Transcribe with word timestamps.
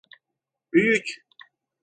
Büyük. 0.73 1.05